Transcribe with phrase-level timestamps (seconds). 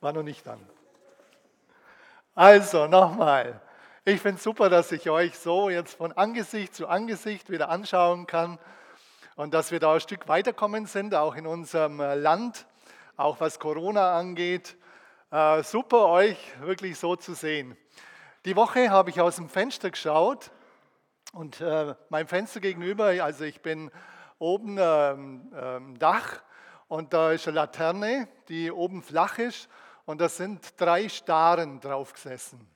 [0.00, 0.60] War noch nicht an.
[2.36, 3.60] Also nochmal.
[4.04, 8.28] Ich finde es super, dass ich euch so jetzt von Angesicht zu Angesicht wieder anschauen
[8.28, 8.60] kann
[9.34, 12.66] und dass wir da ein Stück weiterkommen sind, auch in unserem Land,
[13.16, 14.76] auch was Corona angeht.
[15.32, 17.76] Äh, super, euch wirklich so zu sehen.
[18.44, 20.52] Die Woche habe ich aus dem Fenster geschaut
[21.32, 23.90] und äh, mein Fenster gegenüber, also ich bin
[24.38, 26.40] oben ähm, ähm, Dach
[26.86, 29.68] und da ist eine Laterne, die oben flach ist
[30.08, 32.66] und da sind drei Staren drauf gesessen.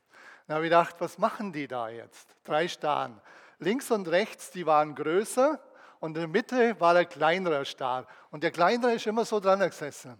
[0.47, 2.37] Dann habe ich gedacht, was machen die da jetzt?
[2.45, 3.19] Drei Staren.
[3.59, 5.59] Links und rechts, die waren größer
[6.01, 8.07] und in der Mitte war ein kleinerer Star.
[8.31, 10.19] Und der kleinere ist immer so dran gesessen.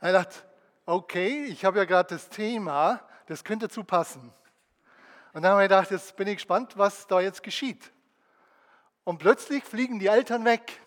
[0.00, 0.34] Ich dachte,
[0.86, 4.32] okay, ich habe ja gerade das Thema, das könnte dazu passen.
[5.34, 7.92] Und dann habe ich gedacht, jetzt bin ich gespannt, was da jetzt geschieht.
[9.04, 10.80] Und plötzlich fliegen die Eltern weg.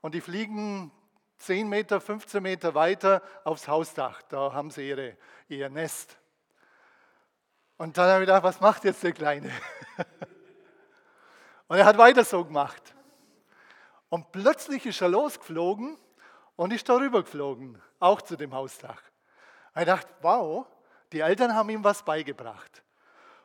[0.00, 0.92] Und die fliegen
[1.38, 4.22] 10 Meter, 15 Meter weiter aufs Hausdach.
[4.22, 5.16] Da haben sie ihre,
[5.48, 6.16] ihr Nest.
[7.76, 9.50] Und dann habe ich gedacht, was macht jetzt der Kleine?
[11.68, 12.94] Und er hat weiter so gemacht.
[14.08, 15.98] Und plötzlich ist er losgeflogen
[16.54, 19.02] und ist darüber geflogen, auch zu dem Hausdach.
[19.74, 20.66] Und ich dachte, wow,
[21.12, 22.82] die Eltern haben ihm was beigebracht.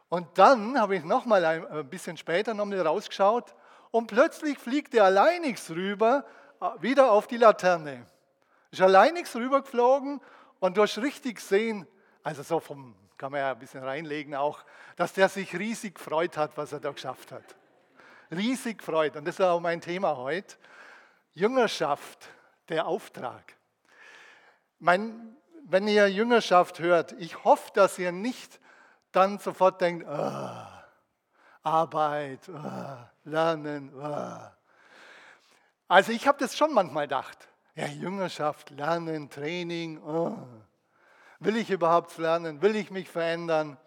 [0.07, 3.55] Und dann habe ich nochmal ein bisschen später nochmal rausgeschaut
[3.91, 6.25] und plötzlich fliegt er alleinigs rüber,
[6.79, 8.05] wieder auf die Laterne.
[8.71, 10.21] Ist alleinigs rübergeflogen
[10.59, 11.87] und du hast richtig gesehen,
[12.23, 14.63] also so vom, kann man ja ein bisschen reinlegen auch,
[14.95, 17.43] dass der sich riesig gefreut hat, was er da geschafft hat.
[18.31, 19.15] Riesig gefreut.
[19.17, 20.55] Und das ist auch mein Thema heute.
[21.33, 22.29] Jüngerschaft,
[22.69, 23.55] der Auftrag.
[24.79, 28.59] Mein, wenn ihr Jüngerschaft hört, ich hoffe, dass ihr nicht
[29.11, 30.65] dann sofort denkt, oh,
[31.63, 33.91] Arbeit, oh, Lernen.
[33.95, 34.60] Oh.
[35.91, 37.49] Also ich habe das schon manchmal gedacht.
[37.75, 40.01] Ja, Jüngerschaft, Lernen, Training.
[40.01, 40.37] Oh.
[41.39, 42.61] Will ich überhaupt lernen?
[42.61, 43.77] Will ich mich verändern?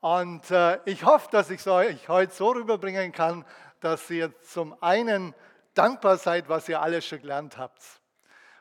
[0.00, 3.44] Und äh, ich hoffe, dass ich es euch heute so rüberbringen kann,
[3.80, 5.34] dass ihr zum einen
[5.74, 7.82] dankbar seid, was ihr alles schon gelernt habt.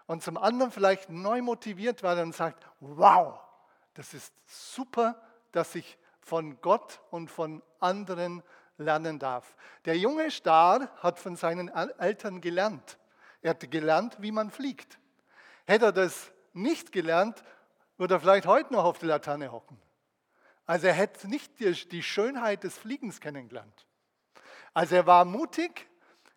[0.06, 3.40] Und zum anderen vielleicht neu motiviert werdet und sagt, wow,
[3.94, 5.16] das ist super,
[5.54, 8.44] dass ich von Gott und von anderen
[8.80, 9.56] lernen darf.
[9.86, 12.98] Der junge Star hat von seinen Eltern gelernt.
[13.42, 15.00] Er hat gelernt, wie man fliegt.
[15.66, 17.44] Hätte er das nicht gelernt,
[17.98, 19.80] würde er vielleicht heute noch auf der Laterne hocken.
[20.66, 23.86] Also er hätte nicht die Schönheit des Fliegens kennengelernt.
[24.74, 25.88] Also er war mutig,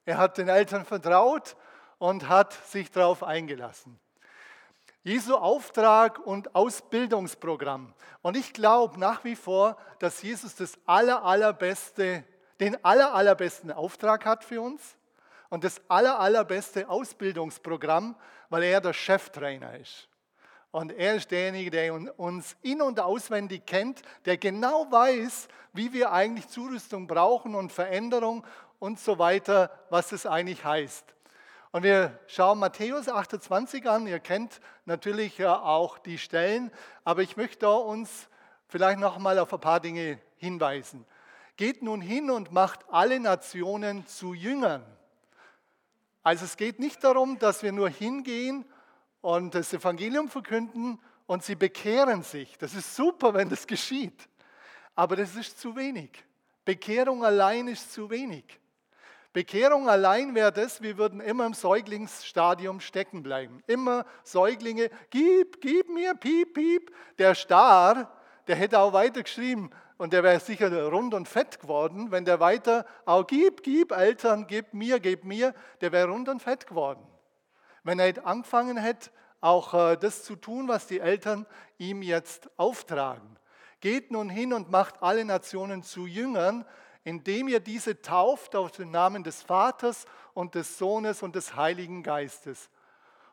[0.04, 1.56] er hat den Eltern vertraut
[1.98, 4.00] und hat sich darauf eingelassen.
[5.04, 7.92] Jesu Auftrag und Ausbildungsprogramm.
[8.22, 12.24] Und ich glaube nach wie vor, dass Jesus das aller, allerbeste
[12.62, 14.96] den aller, allerbesten Auftrag hat für uns
[15.50, 18.14] und das aller, allerbeste Ausbildungsprogramm,
[18.50, 20.08] weil er der Cheftrainer ist.
[20.70, 26.12] Und er ist derjenige, der uns in- und auswendig kennt, der genau weiß, wie wir
[26.12, 28.46] eigentlich Zurüstung brauchen und Veränderung
[28.78, 31.04] und so weiter, was es eigentlich heißt.
[31.72, 34.06] Und wir schauen Matthäus 28 an.
[34.06, 36.70] Ihr kennt natürlich auch die Stellen,
[37.02, 38.28] aber ich möchte uns
[38.68, 41.04] vielleicht noch mal auf ein paar Dinge hinweisen.
[41.62, 44.84] Geht nun hin und macht alle Nationen zu Jüngern.
[46.24, 48.64] Also es geht nicht darum, dass wir nur hingehen
[49.20, 52.58] und das Evangelium verkünden und sie bekehren sich.
[52.58, 54.28] Das ist super, wenn das geschieht.
[54.96, 56.10] Aber das ist zu wenig.
[56.64, 58.58] Bekehrung allein ist zu wenig.
[59.32, 63.62] Bekehrung allein wäre das, wir würden immer im Säuglingsstadium stecken bleiben.
[63.68, 66.92] Immer Säuglinge, gib, gib mir, piep, piep.
[67.18, 68.12] Der Star,
[68.48, 69.70] der hätte auch weiter geschrieben,
[70.02, 74.48] und der wäre sicher rund und fett geworden, wenn der weiter, auch gib, gib, Eltern,
[74.48, 77.06] gib mir, gib mir, der wäre rund und fett geworden.
[77.84, 79.10] Wenn er angefangen hätte,
[79.40, 81.46] auch äh, das zu tun, was die Eltern
[81.78, 83.38] ihm jetzt auftragen.
[83.78, 86.64] Geht nun hin und macht alle Nationen zu Jüngern,
[87.04, 92.02] indem ihr diese tauft auf den Namen des Vaters und des Sohnes und des Heiligen
[92.02, 92.70] Geistes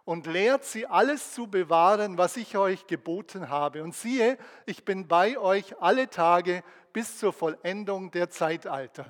[0.10, 3.84] und lehrt sie alles zu bewahren, was ich euch geboten habe.
[3.84, 9.06] Und siehe, ich bin bei euch alle Tage bis zur Vollendung der Zeitalter.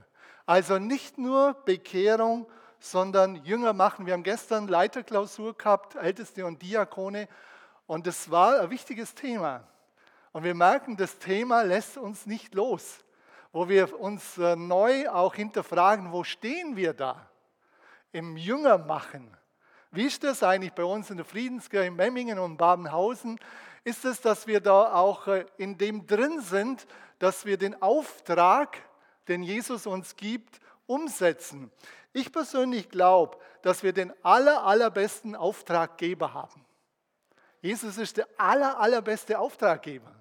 [0.45, 2.47] Also nicht nur Bekehrung,
[2.79, 4.07] sondern Jünger machen.
[4.07, 7.29] Wir haben gestern Leiterklausur gehabt, Älteste und Diakone,
[7.87, 9.65] und es war ein wichtiges Thema.
[10.33, 13.05] Und wir merken, das Thema lässt uns nicht los,
[13.53, 17.25] wo wir uns äh, neu auch hinterfragen, wo stehen wir da
[18.11, 19.38] im Jüngermachen?
[19.91, 23.39] Wie ist das eigentlich bei uns in der Friedenskirche in Memmingen und Babenhausen?
[23.83, 26.85] Ist es, dass wir da auch äh, in dem drin sind,
[27.17, 28.77] dass wir den Auftrag,
[29.27, 31.71] den Jesus uns gibt, umsetzen?
[32.13, 36.65] Ich persönlich glaube, dass wir den aller, allerbesten Auftraggeber haben.
[37.61, 40.13] Jesus ist der aller, allerbeste Auftraggeber.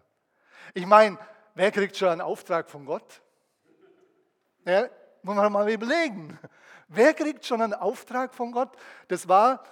[0.74, 1.18] Ich meine,
[1.54, 3.20] wer kriegt schon einen Auftrag von Gott?
[4.64, 4.88] Ja,
[5.22, 6.38] muss man mal überlegen.
[6.88, 8.70] Wer kriegt schon einen Auftrag von Gott?
[9.08, 9.62] Das war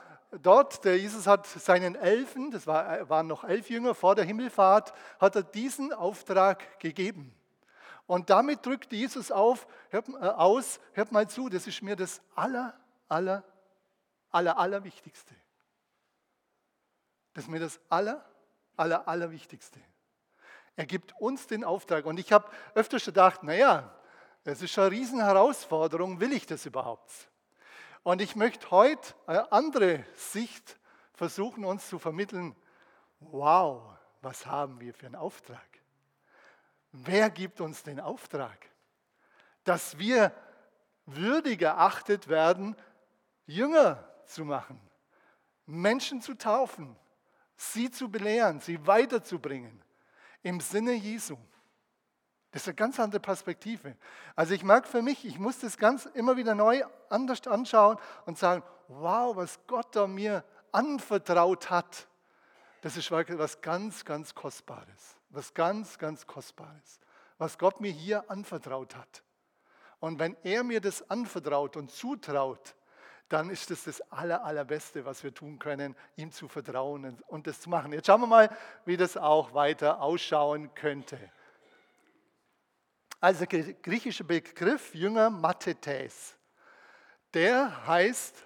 [0.43, 4.93] dort, der Jesus hat seinen Elfen, das war, waren noch elf Jünger vor der Himmelfahrt,
[5.19, 7.35] hat er diesen Auftrag gegeben.
[8.07, 12.21] Und damit drückt Jesus auf, hört, äh, aus, hört mal zu, das ist mir das
[12.35, 12.75] aller,
[13.09, 13.43] aller,
[14.31, 15.35] aller, aller Wichtigste.
[17.33, 18.25] Das ist mir das aller,
[18.77, 19.81] aller, aller Wichtigste.
[20.77, 22.05] Er gibt uns den Auftrag.
[22.05, 23.96] Und ich habe öfters gedacht, naja,
[24.47, 27.11] das ist eine Riesenherausforderung, will ich das überhaupt?
[28.05, 30.79] Und ich möchte heute eine andere Sicht
[31.15, 32.55] versuchen, uns zu vermitteln.
[33.19, 33.83] Wow,
[34.23, 35.67] was haben wir für einen Auftrag?
[36.93, 38.71] Wer gibt uns den Auftrag?
[39.65, 40.31] Dass wir
[41.07, 42.77] würdig erachtet werden,
[43.47, 44.81] Jünger zu machen,
[45.67, 46.95] Menschen zu taufen,
[47.57, 49.83] sie zu belehren, sie weiterzubringen
[50.45, 51.37] im Sinne Jesu.
[52.53, 53.97] Das ist eine ganz andere Perspektive.
[54.35, 58.39] Also ich merke für mich, ich muss das ganz immer wieder neu anders anschauen und
[58.39, 62.07] sagen, wow, was Gott da mir anvertraut hat,
[62.83, 65.17] das ist was ganz, ganz Kostbares.
[65.31, 67.01] Was ganz, ganz Kostbares.
[67.37, 69.23] Was Gott mir hier anvertraut hat.
[69.99, 72.75] Und wenn er mir das anvertraut und zutraut,
[73.29, 77.61] dann ist das, das aller, allerbeste, was wir tun können, ihm zu vertrauen und das
[77.61, 77.93] zu machen.
[77.93, 81.19] Jetzt schauen wir mal, wie das auch weiter ausschauen könnte.
[83.21, 86.37] Also der griechische Begriff Jünger Mathetes,
[87.33, 88.37] der heißt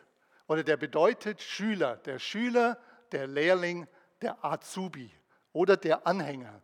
[0.46, 2.78] oder der bedeutet Schüler, der Schüler,
[3.12, 3.87] der Lehrling,
[4.22, 5.11] der Azubi
[5.52, 6.62] oder der Anhänger.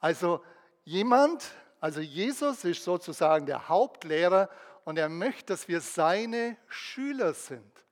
[0.00, 0.42] Also
[0.84, 1.44] jemand,
[1.80, 4.48] also Jesus ist sozusagen der Hauptlehrer
[4.84, 7.84] und er möchte, dass wir seine Schüler sind,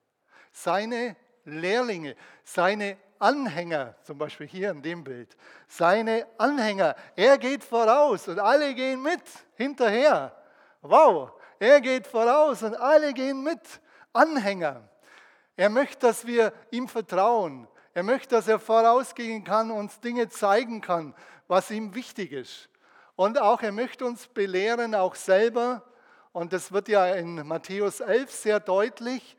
[0.53, 5.35] seine Lehrlinge, seine Anhänger, zum Beispiel hier in dem Bild,
[5.67, 6.95] seine Anhänger.
[7.17, 9.23] Er geht voraus und alle gehen mit,
[9.55, 10.37] hinterher.
[10.83, 13.61] Wow, er geht voraus und alle gehen mit,
[14.13, 14.87] Anhänger.
[15.57, 17.67] Er möchte, dass wir ihm vertrauen.
[17.95, 21.15] Er möchte, dass er vorausgehen kann, uns Dinge zeigen kann,
[21.49, 22.69] was ihm wichtig ist.
[23.17, 25.83] Und auch er möchte uns belehren, auch selber.
[26.33, 29.39] Und das wird ja in Matthäus 11 sehr deutlich.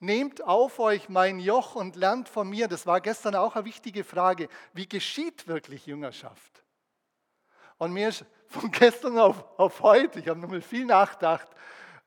[0.00, 2.68] Nehmt auf euch mein Joch und lernt von mir.
[2.68, 4.48] Das war gestern auch eine wichtige Frage.
[4.72, 6.62] Wie geschieht wirklich Jüngerschaft?
[7.78, 11.48] Und mir ist von gestern auf, auf heute, ich habe nochmal viel nachgedacht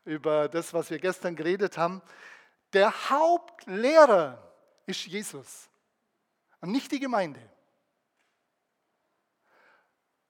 [0.06, 2.02] über das, was wir gestern geredet haben,
[2.74, 4.42] der Hauptlehrer
[4.86, 5.70] ist Jesus
[6.62, 7.42] und nicht die Gemeinde.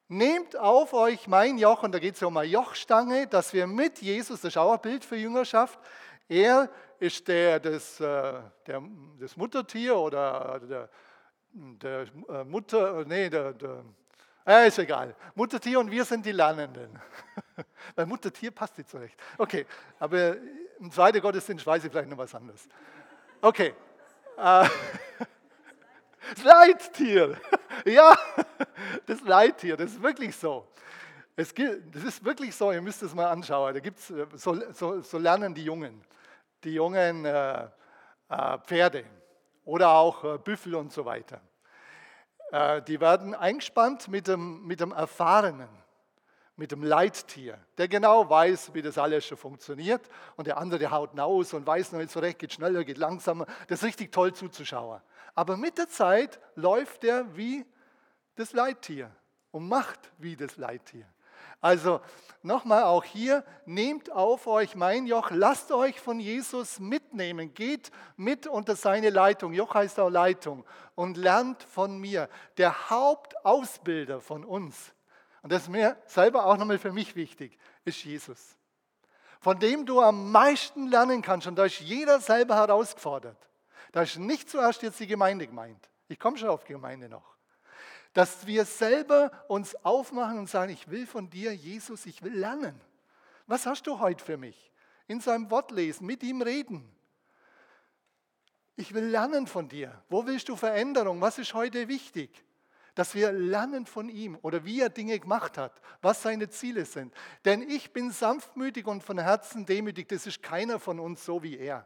[0.07, 3.65] Nehmt auf euch mein Joch, und da geht es ja um eine Jochstange, dass wir
[3.65, 5.79] mit Jesus, das ist auch ein Bild für Jüngerschaft,
[6.27, 6.69] er
[7.01, 8.81] ist der, das, äh, der,
[9.19, 10.89] das Muttertier oder der,
[11.51, 13.83] der äh, Mutter, nee, der, der
[14.45, 15.15] äh, ist egal.
[15.33, 16.99] Muttertier und wir sind die Lernenden.
[17.95, 19.19] Weil Muttertier passt nicht so recht.
[19.37, 19.65] Okay,
[19.99, 20.37] aber
[20.79, 22.67] im zweiten Gottesdienst weiß ich vielleicht noch was anderes.
[23.41, 23.73] Okay.
[24.37, 24.67] Äh,
[26.35, 27.37] Das Leittier.
[27.83, 28.15] Ja,
[29.07, 30.67] das Leittier, das ist wirklich so.
[31.35, 33.73] Es gibt, das ist wirklich so, ihr müsst es mal anschauen.
[33.73, 36.03] Da gibt's, so, so, so lernen die Jungen,
[36.63, 37.67] die jungen äh,
[38.29, 39.05] äh, Pferde
[39.65, 41.41] oder auch äh, Büffel und so weiter.
[42.51, 45.69] Äh, die werden eingespannt mit dem, mit dem Erfahrenen,
[46.55, 50.01] mit dem Leittier, der genau weiß, wie das alles schon funktioniert.
[50.35, 53.45] Und der andere haut aus und weiß noch nicht so recht, geht schneller, geht langsamer.
[53.67, 55.01] Das ist richtig toll zuzuschauen.
[55.33, 57.65] Aber mit der Zeit läuft er wie
[58.35, 59.11] das Leittier
[59.51, 61.05] und macht wie das Leittier.
[61.61, 62.01] Also
[62.41, 68.47] nochmal auch hier, nehmt auf euch mein Joch, lasst euch von Jesus mitnehmen, geht mit
[68.47, 70.65] unter seine Leitung, Joch heißt auch Leitung,
[70.95, 74.93] und lernt von mir, der Hauptausbilder von uns.
[75.43, 78.57] Und das ist mir selber auch nochmal für mich wichtig, ist Jesus.
[79.39, 83.37] Von dem du am meisten lernen kannst und da ist jeder selber herausgefordert.
[83.91, 85.89] Da ist nicht zuerst jetzt die Gemeinde gemeint.
[86.07, 87.35] Ich komme schon auf die Gemeinde noch.
[88.13, 92.79] Dass wir selber uns aufmachen und sagen, ich will von dir, Jesus, ich will lernen.
[93.47, 94.71] Was hast du heute für mich?
[95.07, 96.89] In seinem Wort lesen, mit ihm reden.
[98.75, 100.01] Ich will lernen von dir.
[100.09, 101.21] Wo willst du Veränderung?
[101.21, 102.43] Was ist heute wichtig?
[102.95, 107.13] Dass wir lernen von ihm oder wie er Dinge gemacht hat, was seine Ziele sind.
[107.45, 110.09] Denn ich bin sanftmütig und von Herzen demütig.
[110.09, 111.85] Das ist keiner von uns so wie er.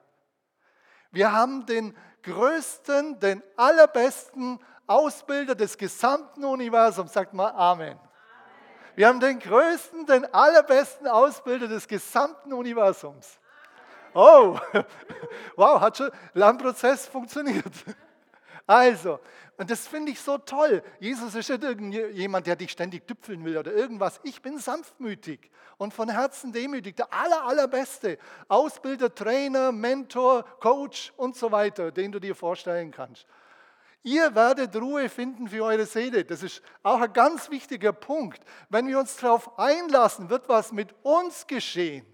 [1.11, 7.13] Wir haben den größten, den allerbesten Ausbilder des gesamten Universums.
[7.13, 7.99] Sagt mal Amen.
[8.95, 13.39] Wir haben den größten, den allerbesten Ausbilder des gesamten Universums.
[14.13, 14.57] Oh,
[15.57, 17.73] wow, hat schon Lernprozess funktioniert.
[18.65, 19.19] Also,
[19.57, 20.81] und das finde ich so toll.
[20.99, 24.19] Jesus ist nicht irgendjemand, der dich ständig tüpfeln will oder irgendwas.
[24.23, 26.95] Ich bin sanftmütig und von Herzen demütig.
[26.95, 33.27] Der aller, allerbeste Ausbilder, Trainer, Mentor, Coach und so weiter, den du dir vorstellen kannst.
[34.05, 36.23] Ihr werdet Ruhe finden für eure Seele.
[36.25, 38.39] Das ist auch ein ganz wichtiger Punkt.
[38.69, 42.05] Wenn wir uns darauf einlassen, wird was mit uns geschehen.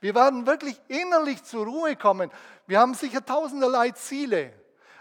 [0.00, 2.32] Wir werden wirklich innerlich zur Ruhe kommen.
[2.66, 4.52] Wir haben sicher tausenderlei Ziele.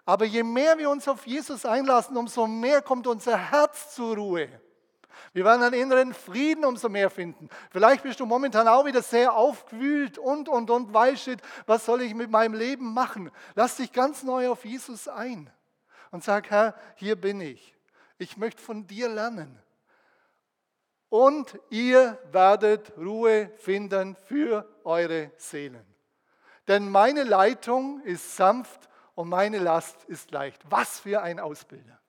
[0.05, 4.49] Aber je mehr wir uns auf Jesus einlassen, umso mehr kommt unser Herz zur Ruhe.
[5.33, 7.49] Wir werden einen inneren Frieden umso mehr finden.
[7.71, 12.13] Vielleicht bist du momentan auch wieder sehr aufgewühlt und, und, und, weißt was soll ich
[12.13, 13.31] mit meinem Leben machen?
[13.55, 15.49] Lass dich ganz neu auf Jesus ein
[16.11, 17.75] und sag, Herr, hier bin ich.
[18.17, 19.57] Ich möchte von dir lernen.
[21.09, 25.85] Und ihr werdet Ruhe finden für eure Seelen.
[26.67, 30.61] Denn meine Leitung ist sanft und meine Last ist leicht.
[30.69, 31.99] Was für ein Ausbilder.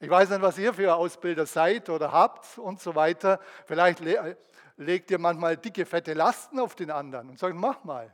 [0.00, 3.40] Ich weiß nicht, was ihr für Ausbilder seid oder habt und so weiter.
[3.66, 4.00] Vielleicht
[4.76, 8.12] legt ihr manchmal dicke, fette Lasten auf den anderen und sagt, mach mal.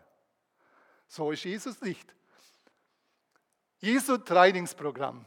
[1.09, 2.15] So ist Jesus nicht.
[3.81, 5.25] Jesu Trainingsprogramm.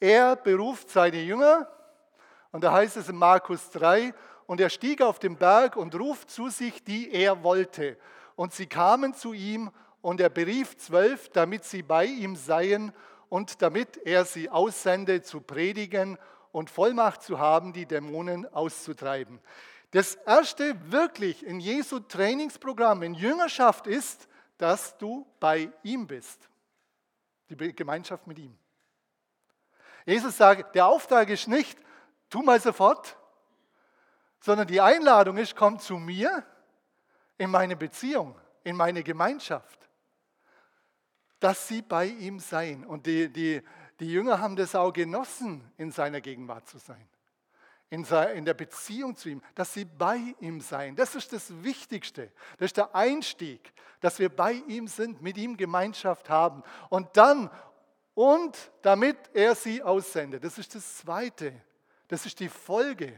[0.00, 1.68] Er beruft seine Jünger
[2.50, 4.14] und da heißt es in Markus 3,
[4.46, 7.96] und er stieg auf den Berg und ruft zu sich, die er wollte.
[8.36, 9.70] Und sie kamen zu ihm
[10.02, 12.92] und er berief zwölf, damit sie bei ihm seien
[13.28, 16.18] und damit er sie aussende zu predigen
[16.52, 19.40] und Vollmacht zu haben, die Dämonen auszutreiben.
[19.90, 26.48] Das erste wirklich in Jesu Trainingsprogramm in Jüngerschaft ist, dass du bei ihm bist.
[27.48, 28.56] Die Gemeinschaft mit ihm.
[30.06, 31.78] Jesus sagt, der Auftrag ist nicht,
[32.28, 33.16] tu mal sofort,
[34.40, 36.44] sondern die Einladung ist, komm zu mir
[37.38, 39.84] in meine Beziehung, in meine Gemeinschaft
[41.44, 42.86] dass sie bei ihm seien.
[42.86, 43.60] Und die, die,
[44.00, 47.06] die Jünger haben das auch genossen, in seiner Gegenwart zu sein.
[47.90, 48.04] In,
[48.44, 50.96] der Beziehung zu ihm, dass sie bei ihm seien.
[50.96, 52.32] Das ist das Wichtigste.
[52.58, 56.64] Das ist der Einstieg, dass wir bei ihm sind, mit ihm Gemeinschaft haben.
[56.88, 57.50] Und dann,
[58.14, 60.42] und damit er sie aussendet.
[60.42, 61.52] Das ist das Zweite.
[62.08, 63.16] Das ist die Folge.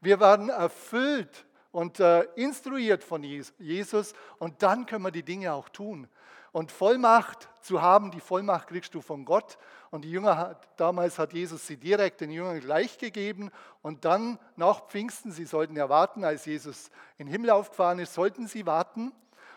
[0.00, 5.68] Wir werden erfüllt und äh, instruiert von Jesus und dann können wir die Dinge auch
[5.68, 6.08] tun.
[6.56, 9.58] Und Vollmacht zu haben, die Vollmacht kriegst du von Gott.
[9.90, 13.50] Und die Jünger, damals hat Jesus sie direkt den Jüngern gleich gegeben.
[13.82, 18.14] Und dann nach Pfingsten, sie sollten ja warten, als Jesus in den Himmel aufgefahren ist,
[18.14, 19.12] sollten sie warten.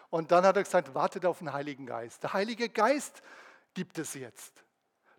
[0.10, 2.22] Und dann hat er gesagt, wartet auf den Heiligen Geist.
[2.22, 3.22] Der Heilige Geist
[3.74, 4.52] gibt es jetzt.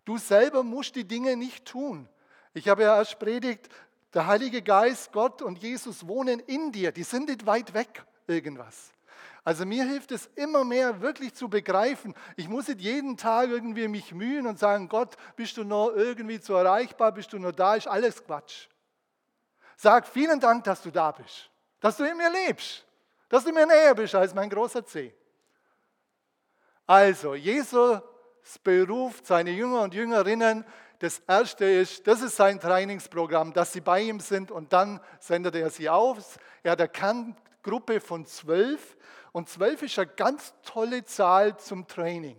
[0.05, 2.07] Du selber musst die Dinge nicht tun.
[2.53, 3.69] Ich habe ja erst predigt,
[4.13, 6.91] der Heilige Geist, Gott und Jesus wohnen in dir.
[6.91, 8.91] Die sind nicht weit weg irgendwas.
[9.43, 12.13] Also mir hilft es immer mehr wirklich zu begreifen.
[12.35, 16.39] Ich muss nicht jeden Tag irgendwie mich mühen und sagen, Gott, bist du noch irgendwie
[16.39, 18.67] zu erreichbar, bist du noch da, ist alles Quatsch.
[19.75, 21.49] Sag vielen Dank, dass du da bist,
[21.79, 22.85] dass du in mir lebst,
[23.29, 25.13] dass du mir näher bist als mein großer C.
[26.85, 28.01] Also, Jesus
[28.63, 30.65] beruft seine Jünger und Jüngerinnen.
[30.99, 35.55] Das erste ist, das ist sein Trainingsprogramm, dass sie bei ihm sind und dann sendet
[35.55, 36.37] er sie aus.
[36.61, 36.89] Er hat eine
[37.61, 38.97] Kerngruppe von zwölf
[39.31, 42.37] und zwölf ist eine ganz tolle Zahl zum Training.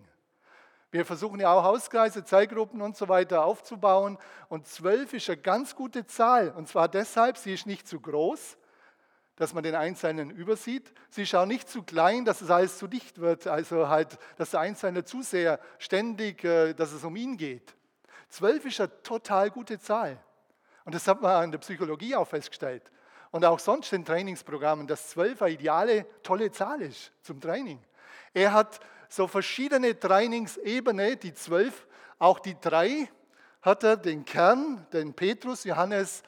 [0.91, 4.19] Wir versuchen ja auch Hauskreise, Zeitgruppen und so weiter aufzubauen.
[4.49, 6.51] Und zwölf ist eine ganz gute Zahl.
[6.51, 8.59] Und zwar deshalb, sie ist nicht zu groß,
[9.37, 10.93] dass man den Einzelnen übersieht.
[11.09, 13.47] Sie ist auch nicht zu klein, dass es alles zu dicht wird.
[13.47, 17.75] Also halt, dass der Einzelne zu sehr ständig, äh, dass es um ihn geht.
[18.29, 20.23] Zwölf ist eine total gute Zahl.
[20.85, 22.91] Und das hat man in der Psychologie auch festgestellt
[23.33, 27.81] und auch sonst in Trainingsprogrammen, dass 12 eine ideale, tolle Zahl ist zum Training.
[28.33, 31.87] Er hat so verschiedene Trainingsebenen, die 12,
[32.19, 33.11] auch die drei
[33.63, 36.23] hat er, den Kern, den Petrus, Johannes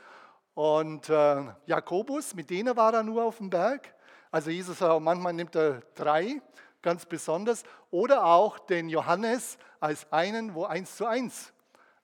[0.55, 3.95] und äh, Jakobus, mit denen war er nur auf dem Berg.
[4.31, 6.41] Also Jesus manchmal nimmt er drei,
[6.81, 11.53] ganz besonders, oder auch den Johannes als einen, wo eins zu eins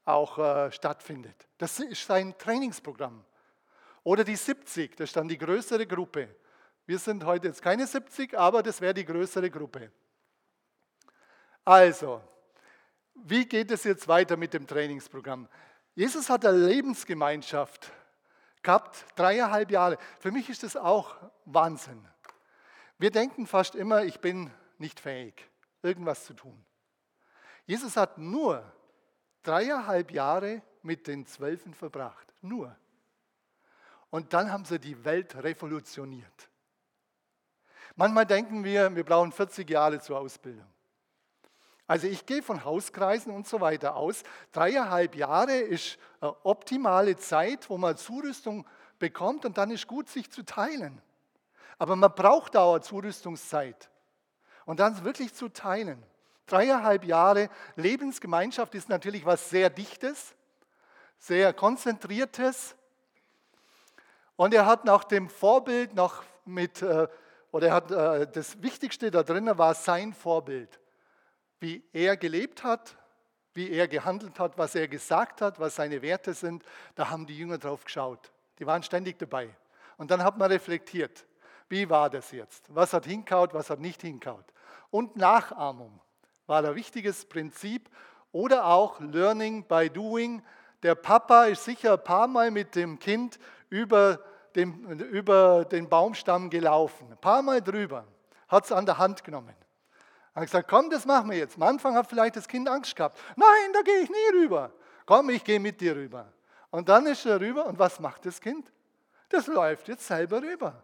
[0.04, 1.48] auch äh, stattfindet.
[1.58, 3.24] Das ist sein Trainingsprogramm.
[4.02, 6.34] Oder die 70, das ist dann die größere Gruppe.
[6.86, 9.92] Wir sind heute jetzt keine 70, aber das wäre die größere Gruppe.
[11.64, 12.22] Also,
[13.14, 15.48] wie geht es jetzt weiter mit dem Trainingsprogramm?
[15.94, 17.92] Jesus hat eine Lebensgemeinschaft
[18.62, 19.98] gehabt, dreieinhalb Jahre.
[20.18, 22.06] Für mich ist das auch Wahnsinn.
[22.98, 25.48] Wir denken fast immer, ich bin nicht fähig,
[25.82, 26.64] irgendwas zu tun.
[27.66, 28.64] Jesus hat nur
[29.42, 32.34] dreieinhalb Jahre mit den Zwölfen verbracht.
[32.40, 32.76] Nur.
[34.10, 36.50] Und dann haben sie die Welt revolutioniert.
[37.96, 40.66] Manchmal denken wir, wir brauchen 40 Jahre zur Ausbildung.
[41.86, 44.22] Also ich gehe von Hauskreisen und so weiter aus.
[44.52, 48.64] Dreieinhalb Jahre ist eine optimale Zeit, wo man Zurüstung
[49.00, 51.02] bekommt und dann ist gut, sich zu teilen.
[51.78, 53.90] Aber man braucht Dauer Zurüstungszeit
[54.66, 56.00] und dann wirklich zu teilen.
[56.46, 60.34] Dreieinhalb Jahre Lebensgemeinschaft ist natürlich was sehr Dichtes,
[61.18, 62.76] sehr Konzentriertes.
[64.40, 67.08] Und er hat nach dem Vorbild noch mit, äh,
[67.52, 70.80] oder er hat äh, das Wichtigste da drinnen war sein Vorbild
[71.58, 72.96] wie er gelebt hat,
[73.52, 77.36] wie er gehandelt hat, was er gesagt hat, was seine Werte sind, da haben die
[77.36, 78.32] Jünger drauf geschaut.
[78.58, 79.54] Die waren ständig dabei.
[79.98, 81.26] Und dann hat man reflektiert,
[81.68, 82.64] wie war das jetzt?
[82.74, 84.46] Was hat hinkaut, was hat nicht hinkaut?
[84.88, 86.00] Und Nachahmung
[86.46, 87.90] war ein wichtiges Prinzip
[88.32, 90.42] oder auch Learning by Doing.
[90.82, 94.24] Der Papa ist sicher ein paar Mal mit dem Kind über
[94.56, 98.04] den, über den Baumstamm gelaufen, ein paar Mal drüber,
[98.48, 99.54] hat es an der Hand genommen.
[100.34, 101.56] Hat gesagt, komm, das machen wir jetzt.
[101.56, 103.18] Am Anfang hat vielleicht das Kind Angst gehabt.
[103.36, 104.72] Nein, da gehe ich nie rüber.
[105.06, 106.32] Komm, ich gehe mit dir rüber.
[106.70, 108.70] Und dann ist er rüber und was macht das Kind?
[109.28, 110.82] Das läuft jetzt selber rüber.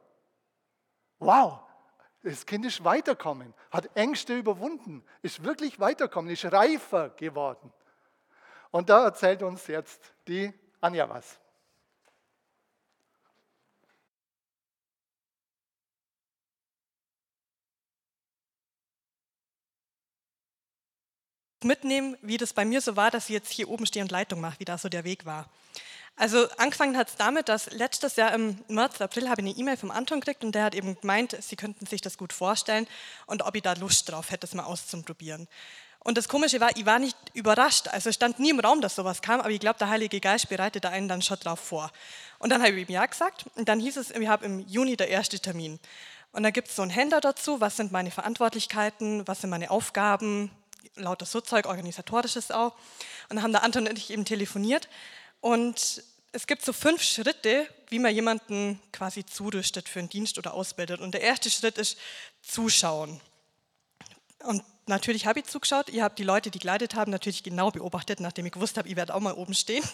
[1.18, 1.60] Wow,
[2.22, 7.72] das Kind ist weiterkommen, hat Ängste überwunden, ist wirklich weiterkommen, ist reifer geworden.
[8.70, 11.38] Und da erzählt uns jetzt die Anja was.
[21.66, 24.40] Mitnehmen, wie das bei mir so war, dass ich jetzt hier oben stehe und Leitung
[24.40, 25.48] mache, wie da so der Weg war.
[26.18, 29.76] Also angefangen hat es damit, dass letztes Jahr im März, April habe ich eine E-Mail
[29.76, 32.86] vom Anton gekriegt und der hat eben gemeint, sie könnten sich das gut vorstellen
[33.26, 35.46] und ob ich da Lust drauf hätte, das mal auszuprobieren.
[36.06, 37.88] Und das Komische war, ich war nicht überrascht.
[37.88, 40.86] Also stand nie im Raum, dass sowas kam, aber ich glaube, der Heilige Geist bereitet
[40.86, 41.90] einen dann schon drauf vor.
[42.38, 44.96] Und dann habe ich ihm Ja gesagt und dann hieß es, ich habe im Juni
[44.96, 45.80] der erste Termin.
[46.30, 49.70] Und da gibt es so ein Händler dazu, was sind meine Verantwortlichkeiten, was sind meine
[49.70, 50.50] Aufgaben,
[50.94, 52.74] lauter so Zeug, organisatorisches auch.
[53.28, 54.88] Und dann haben der Anton und ich eben telefoniert.
[55.40, 56.02] Und
[56.32, 61.00] es gibt so fünf Schritte, wie man jemanden quasi zurüstet für einen Dienst oder ausbildet.
[61.00, 61.98] Und der erste Schritt ist
[62.42, 63.20] Zuschauen.
[64.44, 65.88] Und natürlich habe ich zugeschaut.
[65.88, 68.96] Ihr habt die Leute, die geleitet haben, natürlich genau beobachtet, nachdem ich gewusst habe, ich
[68.96, 69.84] werde auch mal oben stehen.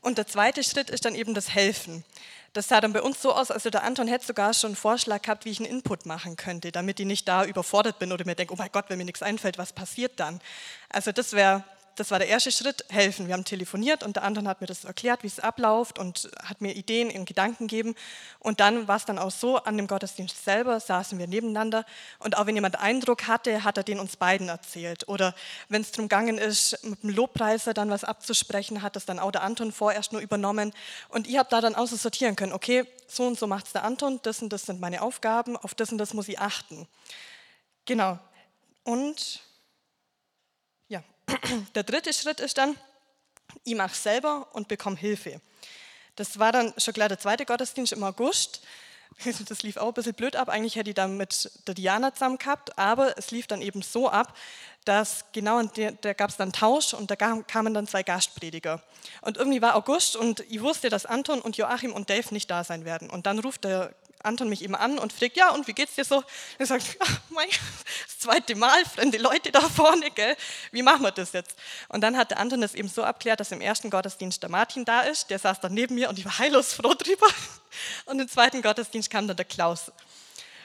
[0.00, 2.04] Und der zweite Schritt ist dann eben das Helfen.
[2.52, 5.22] Das sah dann bei uns so aus, also der Anton hätte sogar schon einen Vorschlag
[5.22, 8.34] gehabt, wie ich einen Input machen könnte, damit ich nicht da überfordert bin oder mir
[8.34, 10.40] denke, oh mein Gott, wenn mir nichts einfällt, was passiert dann?
[10.88, 11.62] Also das wäre
[11.98, 13.26] das war der erste Schritt, helfen.
[13.26, 16.60] Wir haben telefoniert und der andere hat mir das erklärt, wie es abläuft und hat
[16.60, 17.94] mir Ideen und Gedanken gegeben.
[18.38, 21.84] Und dann war es dann auch so, an dem Gottesdienst selber saßen wir nebeneinander
[22.18, 25.08] und auch wenn jemand Eindruck hatte, hat er den uns beiden erzählt.
[25.08, 25.34] Oder
[25.68, 29.32] wenn es darum gegangen ist, mit dem Lobpreiser dann was abzusprechen, hat das dann auch
[29.32, 30.72] der Anton vorerst nur übernommen.
[31.08, 33.72] Und ich habe da dann auch so sortieren können, okay, so und so macht es
[33.72, 36.86] der Anton, das und das sind meine Aufgaben, auf das und das muss ich achten.
[37.86, 38.18] Genau.
[38.84, 39.40] Und
[41.74, 42.76] der dritte Schritt ist dann,
[43.64, 45.40] ich mache selber und bekomme Hilfe.
[46.16, 48.62] Das war dann schon gleich der zweite Gottesdienst im August.
[49.48, 50.48] Das lief auch ein bisschen blöd ab.
[50.48, 54.08] Eigentlich hätte ich dann mit der Diana zusammen gehabt, aber es lief dann eben so
[54.08, 54.36] ab,
[54.84, 58.82] dass genau da gab es dann Tausch und da kamen dann zwei Gastprediger.
[59.22, 62.62] Und irgendwie war August und ich wusste, dass Anton und Joachim und Dave nicht da
[62.62, 63.10] sein werden.
[63.10, 63.94] Und dann ruft der
[64.28, 66.22] Anton mich eben an und fragt, ja, und wie geht's dir so?
[66.58, 70.36] Er sagt, ach, mein, das zweite Mal, fremde Leute da vorne, gell?
[70.70, 71.56] wie machen wir das jetzt?
[71.88, 74.84] Und dann hat der Anton das eben so abklärt, dass im ersten Gottesdienst der Martin
[74.84, 77.26] da ist, der saß dann neben mir und ich war heillos froh drüber.
[78.06, 79.92] Und im zweiten Gottesdienst kam dann der Klaus.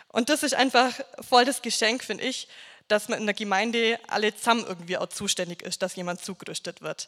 [0.08, 2.48] Und das ist einfach voll das Geschenk, finde ich,
[2.88, 7.08] dass man in der Gemeinde alle zusammen irgendwie auch zuständig ist, dass jemand zugerüstet wird.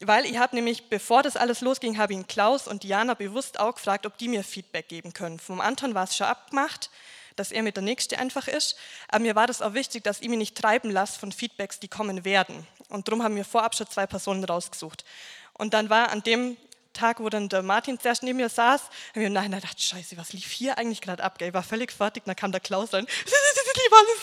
[0.00, 3.76] Weil ich habe nämlich, bevor das alles losging, habe ich Klaus und Diana bewusst auch
[3.76, 5.38] gefragt, ob die mir Feedback geben können.
[5.38, 6.90] Vom Anton war es schon abgemacht,
[7.36, 8.76] dass er mit der Nächste einfach ist.
[9.08, 11.88] Aber mir war das auch wichtig, dass ich mich nicht treiben lasse von Feedbacks, die
[11.88, 12.66] kommen werden.
[12.88, 15.04] Und darum haben wir vorab schon zwei Personen rausgesucht.
[15.52, 16.56] Und dann war an dem
[16.94, 20.16] Tag, wo dann der Martin zuerst neben mir saß, habe ich mir nachher gedacht, scheiße,
[20.16, 21.40] was lief hier eigentlich gerade ab?
[21.40, 23.06] Ich war völlig fertig, dann kam der Klaus rein,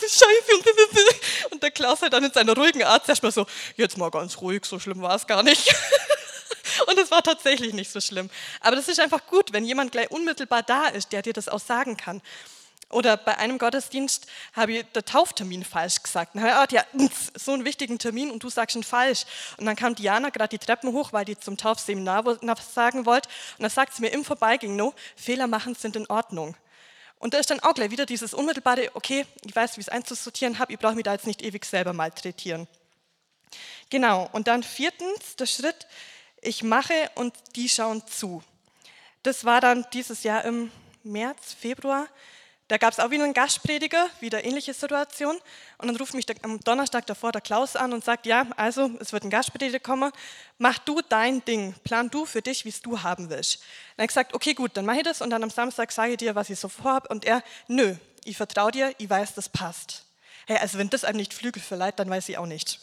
[0.01, 1.47] scheiße.
[1.51, 4.37] Und der Klaus hat dann in seiner ruhigen Art zuerst mal so, jetzt mal ganz
[4.41, 5.73] ruhig, so schlimm war es gar nicht.
[6.87, 8.29] Und es war tatsächlich nicht so schlimm.
[8.59, 11.59] Aber das ist einfach gut, wenn jemand gleich unmittelbar da ist, der dir das auch
[11.59, 12.21] sagen kann.
[12.91, 16.35] Oder bei einem Gottesdienst habe ich den Tauftermin falsch gesagt.
[16.35, 19.25] Dann habe ich gedacht, ja, so einen wichtigen Termin und du sagst ihn falsch.
[19.57, 23.29] Und dann kam Diana gerade die Treppen hoch, weil die zum Taufseminar was sagen wollte.
[23.57, 26.55] Und dann sagt sie mir im Vorbeigehen, no, Fehler machen sind in Ordnung.
[27.19, 29.93] Und da ist dann auch gleich wieder dieses unmittelbare, okay, ich weiß, wie ich es
[29.93, 32.67] einzusortieren habe, ich brauche mich da jetzt nicht ewig selber malträtieren.
[33.91, 35.87] Genau, und dann viertens, der Schritt,
[36.41, 38.41] ich mache und die schauen zu.
[39.21, 40.71] Das war dann dieses Jahr im
[41.03, 42.07] März, Februar
[42.71, 45.37] da gab es auch wieder einen Gastprediger, wieder ähnliche Situation.
[45.77, 48.91] Und dann ruft mich der, am Donnerstag davor der Klaus an und sagt, ja, also
[49.01, 50.09] es wird ein Gastprediger kommen,
[50.57, 53.59] mach du dein Ding, plan du für dich, wie es du haben willst.
[53.59, 56.11] Dann habe ich gesagt, okay, gut, dann mache ich das und dann am Samstag sage
[56.11, 57.09] ich dir, was ich so vorhabe.
[57.09, 60.05] Und er, nö, ich vertraue dir, ich weiß, das passt.
[60.47, 62.79] Hey, also wenn das einem nicht Flügel verleiht, dann weiß ich auch nicht.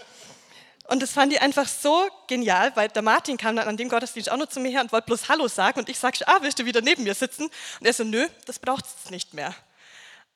[0.89, 4.31] Und das fand ich einfach so genial, weil der Martin kam dann an dem Gottesdienst
[4.31, 5.81] auch noch zu mir her und wollte bloß Hallo sagen.
[5.81, 7.45] Und ich sagte, ah, willst du wieder neben mir sitzen?
[7.81, 9.55] Und er so, nö, das braucht es nicht mehr.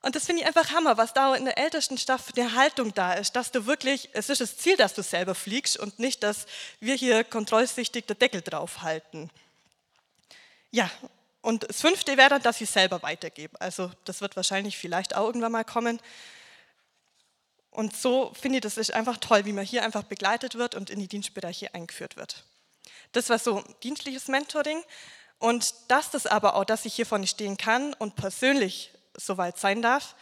[0.02, 2.92] Und das finde ich einfach Hammer, was da in der ältesten Stadt für eine Haltung
[2.92, 6.24] da ist, dass du wirklich, es ist das Ziel, dass du selber fliegst und nicht,
[6.24, 6.46] dass
[6.80, 9.30] wir hier kontrollsichtig den Deckel drauf halten.
[10.72, 10.90] Ja,
[11.40, 13.60] und das fünfte wäre dann, dass ich selber weitergebe.
[13.60, 16.00] Also das wird wahrscheinlich vielleicht auch irgendwann mal kommen.
[17.70, 20.90] Und so finde ich, das ist einfach toll, wie man hier einfach begleitet wird und
[20.90, 22.44] in die Dienstbereiche eingeführt wird.
[23.12, 24.82] Das war so dienstliches Mentoring.
[25.38, 29.58] Und dass das aber auch, dass ich hier vorne stehen kann und persönlich so weit
[29.58, 30.14] sein darf,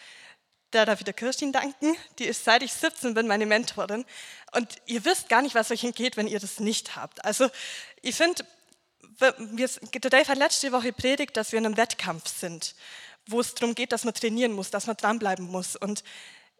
[0.72, 1.96] der Kirstin danken.
[2.18, 4.04] Die ist seit ich 17 bin meine Mentorin.
[4.52, 7.24] Und ihr wisst gar nicht, was euch entgeht, wenn ihr das nicht habt.
[7.24, 7.50] Also
[8.02, 8.44] ich finde,
[9.20, 12.74] der Dave hat letzte Woche predigt, dass wir in einem Wettkampf sind,
[13.26, 15.76] wo es darum geht, dass man trainieren muss, dass man dranbleiben muss.
[15.76, 16.04] Und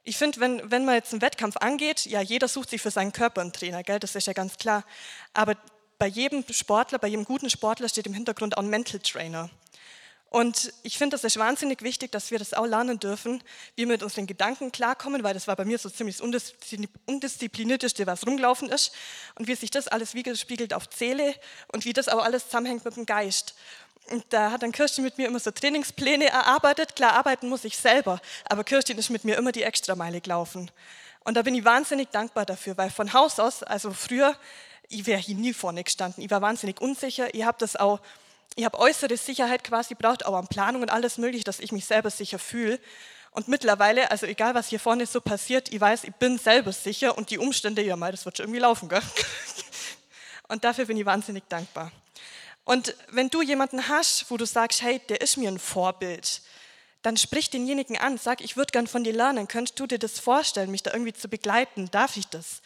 [0.02, 3.12] ich finde, wenn, wenn man jetzt einen Wettkampf angeht, ja, jeder sucht sich für seinen
[3.12, 4.00] Körper einen Trainer, gell?
[4.00, 4.84] das ist ja ganz klar.
[5.34, 5.56] Aber
[5.98, 9.50] bei jedem Sportler, bei jedem guten Sportler steht im Hintergrund auch ein Mental Trainer.
[10.30, 13.42] Und ich finde, das ist wahnsinnig wichtig, dass wir das auch lernen dürfen,
[13.74, 16.54] wie wir mit unseren Gedanken klarkommen, weil das war bei mir so ziemlich das
[17.06, 18.92] undisziplinierteste, was rumgelaufen ist.
[19.34, 21.34] Und wie sich das alles widerspiegelt auf Seele
[21.72, 23.54] und wie das auch alles zusammenhängt mit dem Geist.
[24.10, 26.94] Und da hat dann Kirstin mit mir immer so Trainingspläne erarbeitet.
[26.94, 30.70] Klar, arbeiten muss ich selber, aber Kirstin ist mit mir immer die Extrameile gelaufen.
[31.24, 34.36] Und da bin ich wahnsinnig dankbar dafür, weil von Haus aus, also früher,
[34.88, 36.24] ich wäre hier nie vorne gestanden.
[36.24, 37.34] Ich war wahnsinnig unsicher.
[37.34, 38.00] Ich habe das auch,
[38.56, 41.84] ich habe äußere Sicherheit quasi braucht, auch an Planung und alles mögliche, dass ich mich
[41.84, 42.78] selber sicher fühle.
[43.32, 47.16] Und mittlerweile, also egal was hier vorne so passiert, ich weiß, ich bin selber sicher
[47.16, 49.02] und die Umstände, ja mal, das wird schon irgendwie laufen, gell?
[50.48, 51.92] Und dafür bin ich wahnsinnig dankbar.
[52.64, 56.42] Und wenn du jemanden hast, wo du sagst, hey, der ist mir ein Vorbild,
[57.02, 60.18] dann sprich denjenigen an, sag, ich würde gern von dir lernen, könntest du dir das
[60.18, 62.62] vorstellen, mich da irgendwie zu begleiten, darf ich das?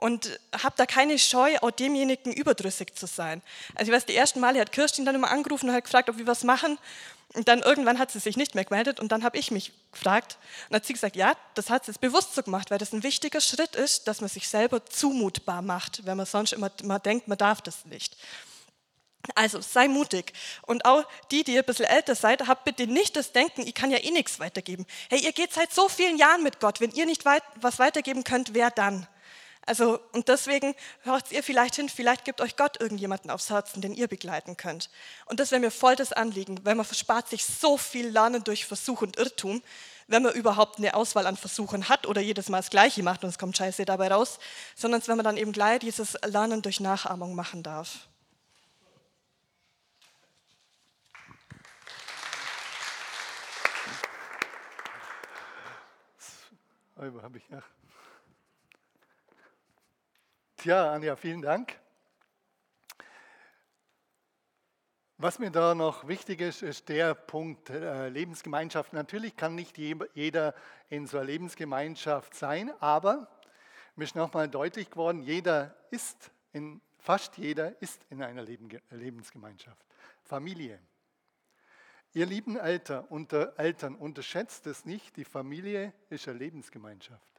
[0.00, 3.42] Und hab da keine Scheu, auch demjenigen überdrüssig zu sein.
[3.74, 6.16] Also ich weiß, die ersten Male hat Kirstin dann immer angerufen und hat gefragt, ob
[6.16, 6.78] wir was machen.
[7.34, 10.38] Und dann irgendwann hat sie sich nicht mehr gemeldet und dann habe ich mich gefragt
[10.70, 13.02] und hat sie gesagt, ja, das hat sie jetzt bewusst so gemacht, weil das ein
[13.02, 17.28] wichtiger Schritt ist, dass man sich selber zumutbar macht, wenn man sonst immer, immer denkt,
[17.28, 18.16] man darf das nicht.
[19.34, 20.32] Also sei mutig.
[20.62, 23.74] Und auch die, die ihr ein bisschen älter seid, habt bitte nicht das Denken, ich
[23.74, 24.86] kann ja eh nichts weitergeben.
[25.10, 26.80] Hey, ihr geht seit so vielen Jahren mit Gott.
[26.80, 29.06] Wenn ihr nicht weit, was weitergeben könnt, wer dann?
[29.66, 33.94] Also, und deswegen hört ihr vielleicht hin, vielleicht gibt euch Gott irgendjemanden aufs Herzen, den
[33.94, 34.90] ihr begleiten könnt.
[35.26, 38.64] Und das wäre mir voll das Anliegen, weil man verspart sich so viel Lernen durch
[38.66, 39.62] Versuch und Irrtum,
[40.08, 43.30] wenn man überhaupt eine Auswahl an Versuchen hat oder jedes Mal das Gleiche macht und
[43.30, 44.38] es kommt Scheiße dabei raus,
[44.74, 48.08] sondern wenn man dann eben gleich dieses Lernen durch Nachahmung machen darf.
[56.96, 57.62] Oh, habe ich ja.
[60.60, 61.80] Tja, Anja, vielen Dank.
[65.16, 68.92] Was mir da noch wichtig ist, ist der Punkt äh, Lebensgemeinschaft.
[68.92, 70.54] Natürlich kann nicht jeder
[70.90, 73.26] in so einer Lebensgemeinschaft sein, aber
[73.96, 78.42] mir ist nochmal deutlich geworden, jeder ist, in, fast jeder ist in einer
[78.90, 79.86] Lebensgemeinschaft.
[80.24, 80.78] Familie.
[82.12, 87.29] Ihr lieben Eltern, unter, Eltern, unterschätzt es nicht, die Familie ist eine Lebensgemeinschaft.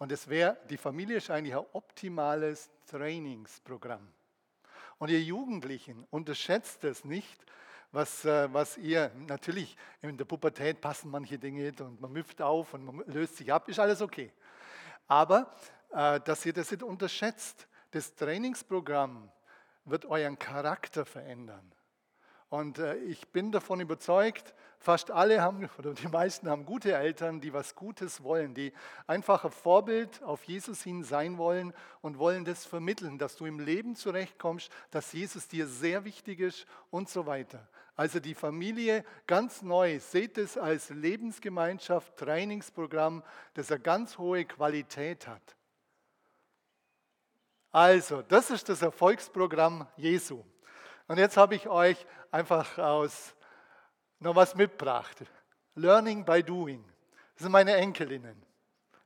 [0.00, 4.10] Und es wäre, die Familie ist eigentlich ein optimales Trainingsprogramm.
[4.96, 7.44] Und ihr Jugendlichen, unterschätzt es nicht,
[7.92, 12.72] was, äh, was ihr, natürlich in der Pubertät passen manche Dinge und man müpft auf
[12.72, 14.32] und man löst sich ab, ist alles okay.
[15.06, 15.54] Aber
[15.90, 19.30] äh, dass ihr das nicht unterschätzt, das Trainingsprogramm
[19.84, 21.72] wird euren Charakter verändern.
[22.50, 27.40] Und äh, ich bin davon überzeugt, fast alle haben, oder die meisten haben gute Eltern,
[27.40, 28.72] die was Gutes wollen, die
[29.06, 33.60] einfach ein Vorbild auf Jesus hin sein wollen und wollen das vermitteln, dass du im
[33.60, 37.68] Leben zurechtkommst, dass Jesus dir sehr wichtig ist und so weiter.
[37.94, 43.22] Also die Familie ganz neu, seht es als Lebensgemeinschaft, Trainingsprogramm,
[43.54, 45.56] das eine ganz hohe Qualität hat.
[47.72, 50.42] Also, das ist das Erfolgsprogramm Jesu.
[51.10, 53.34] Und jetzt habe ich euch einfach aus
[54.20, 55.16] noch was mitgebracht.
[55.74, 56.84] Learning by Doing.
[57.34, 58.40] Das sind meine Enkelinnen.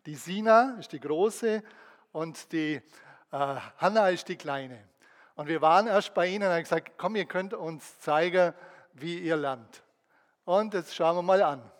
[0.05, 1.63] Die Sina ist die große
[2.13, 2.83] und die äh,
[3.79, 4.87] Hanna ist die kleine.
[5.35, 8.53] Und wir waren erst bei ihnen und haben gesagt, komm, ihr könnt uns zeigen,
[8.93, 9.83] wie ihr lernt.
[10.45, 11.73] Und jetzt schauen wir mal an.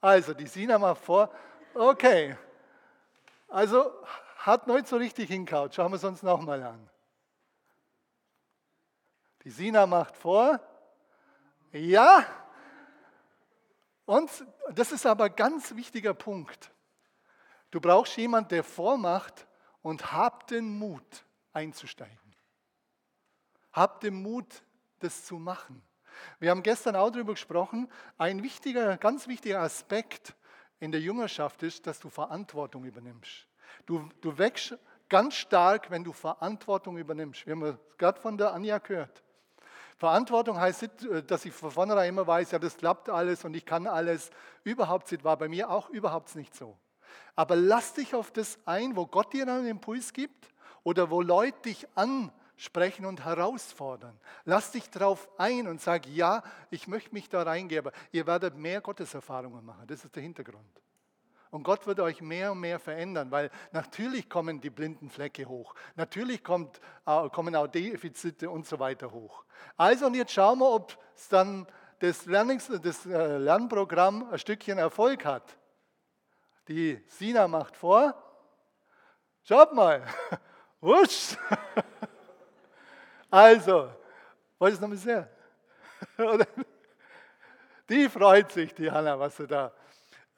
[0.00, 1.30] Also, die Sina macht vor.
[1.74, 2.36] Okay.
[3.46, 3.92] Also,
[4.38, 5.72] hat nicht so richtig hinkaut.
[5.72, 6.89] Schauen wir es uns nochmal an.
[9.44, 10.60] Die Sina macht vor.
[11.72, 12.26] Ja.
[14.04, 14.30] Und
[14.72, 16.72] das ist aber ein ganz wichtiger Punkt.
[17.70, 19.46] Du brauchst jemanden, der vormacht
[19.82, 22.18] und hab den Mut einzusteigen.
[23.72, 24.62] Hab den Mut,
[24.98, 25.82] das zu machen.
[26.38, 30.34] Wir haben gestern auch darüber gesprochen, ein wichtiger, ganz wichtiger Aspekt
[30.80, 33.46] in der Jüngerschaft ist, dass du Verantwortung übernimmst.
[33.86, 34.76] Du, du wächst
[35.08, 37.46] ganz stark, wenn du Verantwortung übernimmst.
[37.46, 39.22] Wir haben gerade von der Anja gehört.
[40.00, 43.54] Verantwortung heißt nicht, äh, dass ich von vornherein immer weiß, ja, das klappt alles und
[43.54, 44.30] ich kann alles.
[44.64, 46.78] Überhaupt nicht, war bei mir auch überhaupt nicht so.
[47.36, 50.48] Aber lass dich auf das ein, wo Gott dir einen Impuls gibt
[50.84, 54.18] oder wo Leute dich ansprechen und herausfordern.
[54.46, 57.92] Lass dich darauf ein und sag, ja, ich möchte mich da reingeben.
[58.10, 59.86] Ihr werdet mehr Gotteserfahrungen machen.
[59.86, 60.80] Das ist der Hintergrund.
[61.50, 65.74] Und Gott wird euch mehr und mehr verändern, weil natürlich kommen die blinden Flecke hoch.
[65.96, 69.44] Natürlich kommt, äh, kommen auch Defizite und so weiter hoch.
[69.76, 71.66] Also und jetzt schauen wir, ob es dann
[71.98, 75.56] das, Lernungs-, das äh, Lernprogramm ein Stückchen Erfolg hat.
[76.68, 78.14] Die Sina macht vor.
[79.42, 80.02] Schaut mal.
[80.80, 81.36] Wusch.
[83.32, 83.92] Also,
[84.58, 85.24] ihr es nochmal sehen?
[87.88, 89.72] Die freut sich, die Hanna, was sie da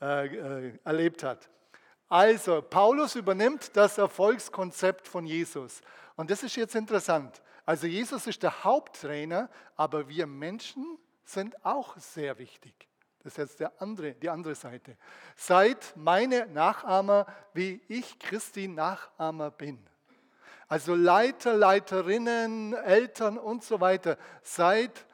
[0.03, 1.49] äh, äh, erlebt hat.
[2.09, 5.81] Also, Paulus übernimmt das Erfolgskonzept von Jesus.
[6.17, 7.41] Und das ist jetzt interessant.
[7.65, 12.75] Also, Jesus ist der Haupttrainer, aber wir Menschen sind auch sehr wichtig.
[13.21, 14.97] Das ist jetzt der andere, die andere Seite.
[15.37, 19.79] Seid meine Nachahmer, wie ich Christi Nachahmer bin.
[20.67, 24.19] Also Leiter, Leiterinnen, Eltern und so weiter.
[24.43, 25.07] Seid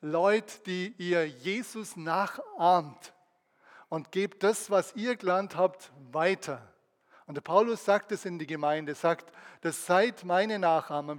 [0.00, 3.12] Leute, die ihr Jesus nachahmt
[3.90, 6.62] und gebt das, was ihr gelernt habt, weiter.
[7.26, 11.16] Und der Paulus sagt es in die Gemeinde, sagt, das seid meine Nachahmer.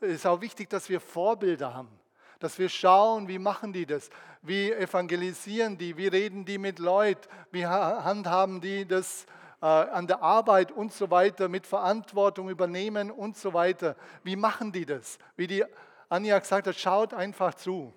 [0.00, 1.90] Es ist auch wichtig, dass wir Vorbilder haben,
[2.38, 4.08] dass wir schauen, wie machen die das,
[4.40, 9.26] wie evangelisieren die, wie reden die mit Leuten, wie handhaben die das
[9.60, 13.96] äh, an der Arbeit und so weiter, mit Verantwortung übernehmen und so weiter.
[14.22, 15.18] Wie machen die das?
[15.36, 15.64] Wie die
[16.08, 17.92] Anja gesagt hat, schaut einfach zu.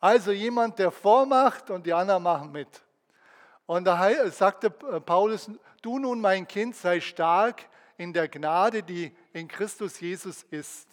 [0.00, 2.82] Also jemand, der vormacht und die anderen machen mit.
[3.70, 5.48] Und da sagte Paulus,
[5.80, 10.88] du nun mein Kind, sei stark in der Gnade, die in Christus Jesus ist.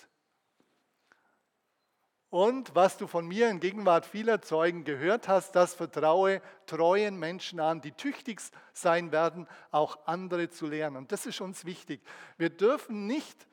[2.30, 7.60] Und was du von mir in Gegenwart vieler Zeugen gehört hast, das vertraue treuen Menschen
[7.60, 8.40] an, die tüchtig
[8.74, 10.98] sein werden, auch andere zu lernen.
[10.98, 12.00] Und das ist uns wichtig.
[12.38, 13.48] Wir dürfen nicht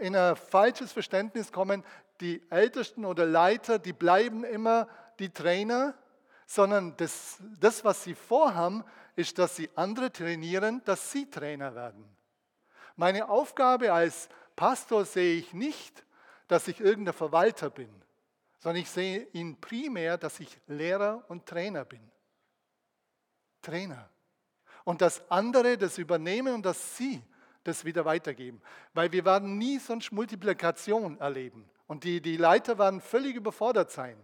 [0.00, 1.82] in ein falsches Verständnis kommen,
[2.20, 4.88] die Ältesten oder Leiter, die bleiben immer
[5.20, 5.94] die Trainer
[6.46, 8.84] sondern das, das, was sie vorhaben,
[9.16, 12.04] ist, dass sie andere trainieren, dass sie Trainer werden.
[12.94, 16.04] Meine Aufgabe als Pastor sehe ich nicht,
[16.48, 17.90] dass ich irgendein Verwalter bin,
[18.58, 22.10] sondern ich sehe ihn primär, dass ich Lehrer und Trainer bin.
[23.60, 24.08] Trainer.
[24.84, 27.20] Und dass andere das übernehmen und dass sie
[27.64, 28.62] das wieder weitergeben.
[28.94, 31.68] Weil wir werden nie sonst Multiplikation erleben.
[31.88, 34.16] Und die, die Leiter werden völlig überfordert sein.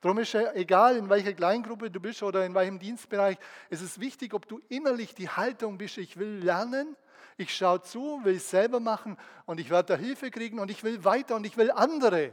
[0.00, 3.38] Darum ist ja egal, in welcher Kleingruppe du bist oder in welchem Dienstbereich,
[3.70, 6.96] es ist wichtig, ob du innerlich die Haltung bist, ich will lernen,
[7.36, 10.84] ich schaue zu, will es selber machen und ich werde da Hilfe kriegen und ich
[10.84, 12.32] will weiter und ich will andere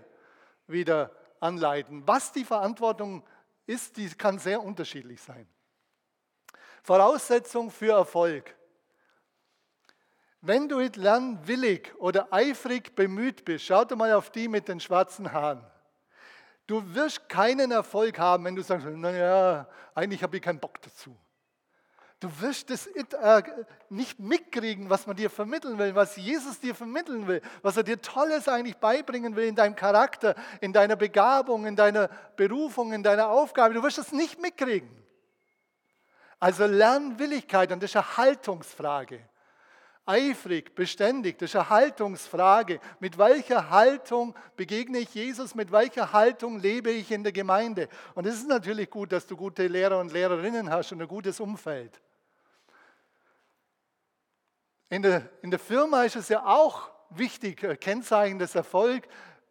[0.68, 2.04] wieder anleiten.
[2.06, 3.24] Was die Verantwortung
[3.66, 5.48] ist, die kann sehr unterschiedlich sein.
[6.84, 8.56] Voraussetzung für Erfolg.
[10.42, 15.32] Wenn du lernwillig oder eifrig bemüht bist, schau dir mal auf die mit den schwarzen
[15.32, 15.64] Haaren.
[16.72, 21.14] Du wirst keinen Erfolg haben, wenn du sagst, naja, eigentlich habe ich keinen Bock dazu.
[22.22, 23.44] Du wirst das äh,
[23.90, 28.02] nicht mitkriegen, was man dir vermitteln will, was Jesus dir vermitteln will, was er dir
[28.02, 32.08] Tolles eigentlich beibringen will in deinem Charakter, in deiner Begabung, in deiner
[32.38, 33.74] Berufung, in deiner Aufgabe.
[33.74, 34.90] Du wirst es nicht mitkriegen.
[36.40, 39.20] Also Lernwilligkeit, und das ist eine Haltungsfrage
[40.06, 41.38] eifrig, beständig.
[41.38, 42.80] Das ist eine Haltungsfrage.
[43.00, 45.56] Mit welcher Haltung begegne ich Jesus?
[45.56, 47.88] Mit welcher Haltung lebe ich in der Gemeinde?
[48.16, 51.40] Und es ist natürlich gut, dass du gute Lehrer und Lehrerinnen hast und ein gutes
[51.40, 52.02] Umfeld.
[54.90, 59.08] In der, in der Firma ist es ja auch wichtig, Kennzeichen des Erfolgs.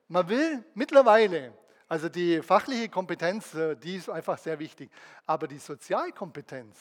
[0.08, 1.54] Man will mittlerweile,
[1.88, 4.90] also die fachliche Kompetenz, äh, die ist einfach sehr wichtig,
[5.24, 6.76] aber die Sozialkompetenz,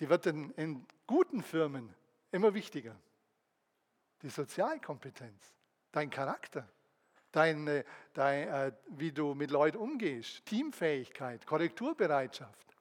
[0.00, 1.94] die wird in, in guten Firmen
[2.32, 2.96] immer wichtiger.
[4.22, 5.54] Die Sozialkompetenz,
[5.92, 6.68] dein Charakter,
[7.30, 12.76] dein, dein, äh, wie du mit Leuten umgehst, Teamfähigkeit, Korrekturbereitschaft.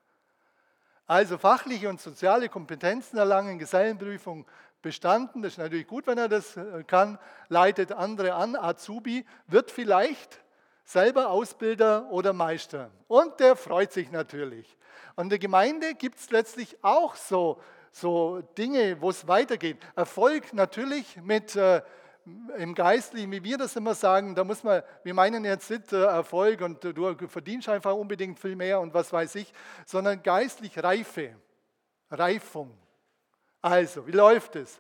[1.08, 4.46] Also fachliche und soziale Kompetenzen erlangen, Gesellenprüfung
[4.82, 9.72] bestanden, das ist natürlich gut, wenn er das äh, kann, leitet andere an, Azubi, wird
[9.72, 10.42] vielleicht
[10.84, 12.92] selber Ausbilder oder Meister.
[13.08, 14.78] Und der freut sich natürlich.
[15.16, 19.78] Und der Gemeinde gibt es letztlich auch so, so Dinge, wo es weitergeht.
[19.96, 21.82] Erfolg natürlich mit äh,
[22.58, 26.04] im Geistlichen, wie wir das immer sagen, da muss man, wir meinen jetzt nicht äh,
[26.04, 29.52] Erfolg und du verdienst einfach unbedingt viel mehr und was weiß ich,
[29.86, 31.36] sondern geistlich Reife,
[32.10, 32.78] Reifung.
[33.62, 34.80] Also, wie läuft es?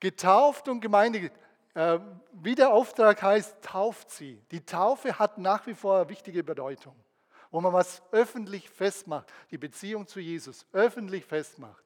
[0.00, 1.30] Getauft und Gemeinde,
[1.74, 1.98] äh,
[2.32, 4.42] wie der Auftrag heißt, tauft sie.
[4.50, 6.96] Die Taufe hat nach wie vor eine wichtige Bedeutung,
[7.50, 11.84] wo man was öffentlich festmacht, die Beziehung zu Jesus öffentlich festmacht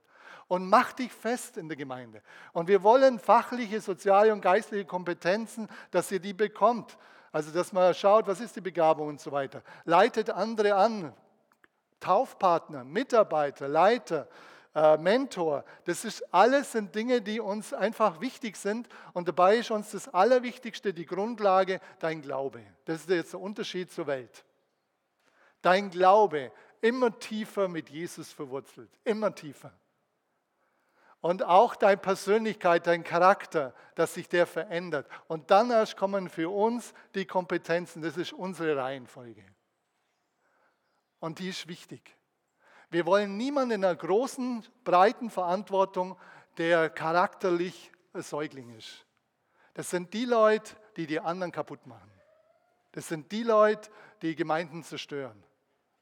[0.48, 2.22] und mach dich fest in der Gemeinde.
[2.52, 6.96] Und wir wollen fachliche, soziale und geistliche Kompetenzen, dass ihr die bekommt.
[7.33, 9.62] Also, dass man schaut, was ist die Begabung und so weiter.
[9.85, 11.12] Leitet andere an,
[11.98, 14.28] Taufpartner, Mitarbeiter, Leiter,
[14.74, 15.64] äh, Mentor.
[15.85, 18.88] Das ist alles sind Dinge, die uns einfach wichtig sind.
[19.12, 22.61] Und dabei ist uns das Allerwichtigste, die Grundlage, dein Glaube.
[22.85, 24.44] Das ist jetzt der Unterschied zur Welt.
[25.62, 29.72] Dein Glaube immer tiefer mit Jesus verwurzelt, immer tiefer.
[31.24, 35.08] Und auch deine Persönlichkeit, dein Charakter, dass sich der verändert.
[35.26, 38.02] Und dann erst kommen für uns die Kompetenzen.
[38.02, 39.42] Das ist unsere Reihenfolge.
[41.20, 42.14] Und die ist wichtig.
[42.90, 46.18] Wir wollen niemanden in einer großen, breiten Verantwortung,
[46.58, 49.06] der charakterlich ein Säugling ist.
[49.72, 52.12] Das sind die Leute, die die anderen kaputt machen.
[52.92, 55.42] Das sind die Leute, die Gemeinden zerstören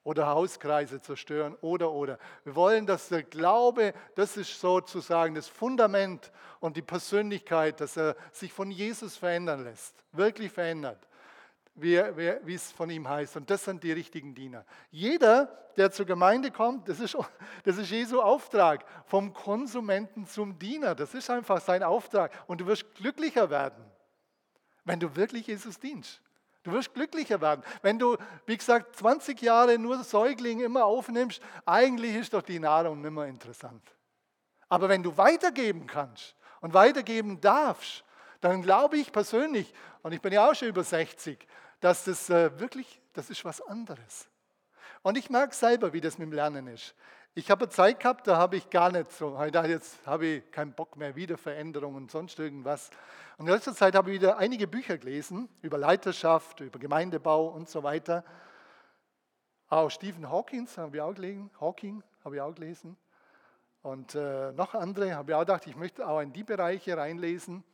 [0.04, 2.18] oder Hauskreise zerstören oder oder.
[2.44, 8.16] Wir wollen, dass der Glaube, das ist sozusagen das Fundament und die Persönlichkeit, dass er
[8.32, 10.98] sich von Jesus verändern lässt, wirklich verändert,
[11.74, 11.98] wie,
[12.44, 13.36] wie, es von ihm heißt.
[13.36, 14.64] Und das sind die richtigen Diener.
[14.90, 17.16] Jeder, der zur Gemeinde kommt, das ist,
[17.64, 20.94] das ist Jesu Auftrag, vom Konsumenten zum Diener.
[20.94, 22.32] Das ist einfach sein Auftrag.
[22.46, 23.84] Und du wirst glücklicher werden,
[24.84, 26.20] wenn du wirklich Jesus dienst.
[26.62, 27.62] Du wirst glücklicher werden.
[27.82, 33.00] Wenn du, wie gesagt, 20 Jahre nur Säugling immer aufnimmst, eigentlich ist doch die Nahrung
[33.00, 33.82] nicht mehr interessant.
[34.68, 38.04] Aber wenn du weitergeben kannst und weitergeben darfst,
[38.40, 39.72] dann glaube ich persönlich,
[40.02, 41.46] und ich bin ja auch schon über 60,
[41.80, 44.28] dass das äh, wirklich, das ist was anderes.
[45.02, 46.94] Und ich merke selber, wie das mit dem Lernen ist.
[47.34, 50.98] Ich habe Zeit gehabt, da habe ich gar nicht so, jetzt habe ich keinen Bock
[50.98, 52.90] mehr, wieder Veränderungen und sonst irgendwas.
[53.38, 57.70] Und in letzter Zeit habe ich wieder einige Bücher gelesen über Leiterschaft, über Gemeindebau und
[57.70, 58.22] so weiter.
[59.70, 62.98] Auch Stephen Hawking habe ich auch gelesen, Hawking habe ich auch gelesen.
[63.80, 67.64] Und äh, noch andere habe ich auch gedacht, ich möchte auch in die Bereiche reinlesen.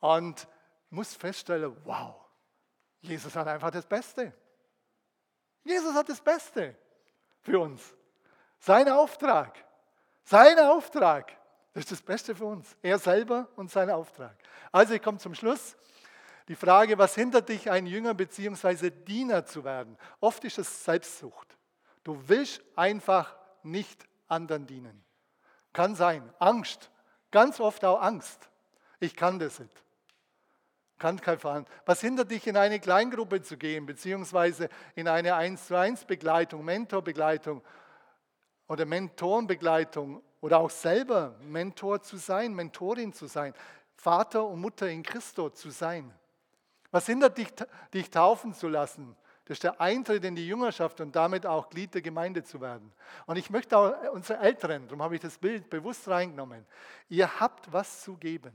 [0.00, 0.48] Und
[0.88, 2.14] muss feststellen, wow,
[3.02, 4.32] Jesus hat einfach das Beste.
[5.62, 6.74] Jesus hat das Beste
[7.42, 7.97] für uns.
[8.60, 9.64] Sein Auftrag,
[10.24, 11.32] sein Auftrag,
[11.74, 12.76] das ist das Beste für uns.
[12.82, 14.34] Er selber und sein Auftrag.
[14.72, 15.76] Also ich komme zum Schluss.
[16.48, 18.90] Die Frage, was hindert dich, ein Jünger bzw.
[18.90, 19.96] Diener zu werden?
[20.20, 21.56] Oft ist es Selbstsucht.
[22.02, 25.04] Du willst einfach nicht anderen dienen.
[25.72, 26.32] Kann sein.
[26.38, 26.90] Angst.
[27.30, 28.48] Ganz oft auch Angst.
[28.98, 29.82] Ich kann das nicht.
[30.98, 31.66] Kann kein Fahren.
[31.86, 36.64] Was hindert dich, in eine Kleingruppe zu gehen, beziehungsweise in eine 1 zu 1 Begleitung,
[36.64, 37.62] Mentorbegleitung
[38.68, 43.54] oder Mentorenbegleitung oder auch selber Mentor zu sein, Mentorin zu sein,
[43.96, 46.14] Vater und Mutter in Christo zu sein?
[46.90, 47.48] Was hindert dich,
[47.92, 49.16] dich taufen zu lassen?
[49.44, 52.92] Das ist der Eintritt in die Jüngerschaft und damit auch Glied der Gemeinde zu werden.
[53.26, 56.66] Und ich möchte auch unsere Älteren, darum habe ich das Bild bewusst reingenommen,
[57.08, 58.52] ihr habt was zu geben.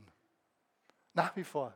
[1.15, 1.73] Nach wie vor.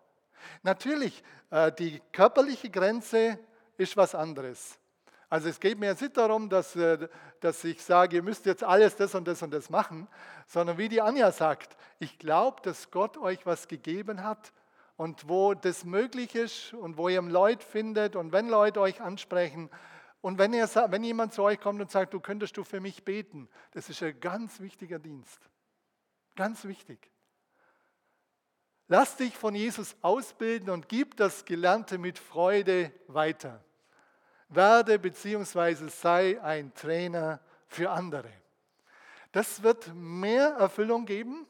[0.62, 3.40] Natürlich, äh, die körperliche Grenze
[3.78, 4.80] ist was anderes.
[5.30, 7.10] Also es geht mir jetzt nicht darum, dass, äh,
[7.42, 10.08] dass ich sage, ihr müsst jetzt alles das und das und das machen,
[10.48, 14.54] sondern wie die Anja sagt, ich glaube, dass Gott euch was gegeben hat
[14.96, 19.70] und wo das möglich ist und wo ihr Leute findet und wenn Leute euch ansprechen
[20.22, 23.04] und wenn, ihr, wenn jemand zu euch kommt und sagt, du könntest du für mich
[23.04, 25.50] beten, das ist ein ganz wichtiger Dienst.
[26.36, 27.12] Ganz wichtig.
[28.88, 33.64] Lass dich von Jesus ausbilden und gib das Gelernte mit Freude weiter.
[34.50, 35.90] Werde bzw.
[35.90, 38.32] sei ein Trainer für andere.
[39.32, 41.46] Das wird mehr Erfüllung geben,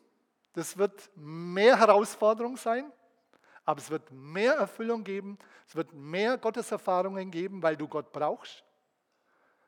[0.53, 2.91] das wird mehr Herausforderung sein,
[3.65, 5.37] aber es wird mehr Erfüllung geben,
[5.67, 8.63] es wird mehr Gotteserfahrungen geben, weil du Gott brauchst.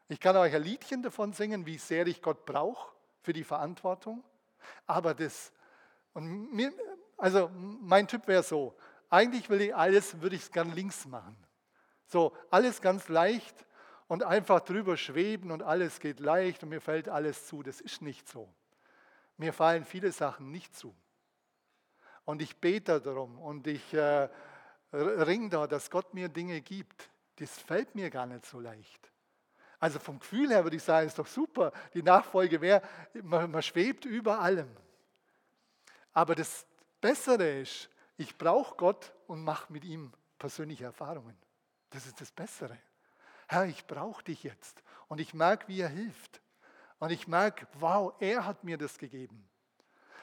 [0.07, 4.23] Ich kann euch ein Liedchen davon singen, wie sehr ich Gott brauche für die Verantwortung.
[4.87, 5.51] Aber das,
[6.13, 6.73] und mir,
[7.17, 8.75] also mein Typ wäre so,
[9.09, 11.35] eigentlich will ich alles, würde ich es gern links machen.
[12.09, 13.55] So, alles ganz leicht
[14.07, 17.61] und einfach drüber schweben und alles geht leicht und mir fällt alles zu.
[17.61, 18.51] Das ist nicht so.
[19.37, 20.95] Mir fallen viele Sachen nicht zu.
[22.25, 24.27] Und ich bete darum und ich äh,
[24.91, 27.11] ringe da, dass Gott mir Dinge gibt.
[27.35, 29.11] Das fällt mir gar nicht so leicht.
[29.79, 31.71] Also vom Gefühl her würde ich sagen, ist doch super.
[31.93, 32.81] Die Nachfolge wäre,
[33.21, 34.69] man, man schwebt über allem.
[36.11, 36.65] Aber das
[36.99, 37.87] Bessere ist,
[38.17, 41.37] ich brauche Gott und mache mit ihm persönliche Erfahrungen.
[41.89, 42.77] Das ist das Bessere.
[43.47, 44.83] Herr, ich brauche dich jetzt.
[45.07, 46.41] Und ich merke, wie er hilft.
[46.99, 49.49] Und ich merke, wow, er hat mir das gegeben.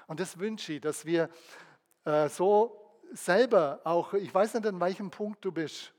[0.06, 1.28] Und das wünsche ich, dass wir
[2.04, 5.92] äh, so selber auch, ich weiß nicht, an welchem Punkt du bist,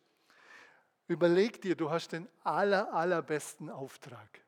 [1.07, 4.41] überleg dir, du hast den aller, allerbesten Auftrag.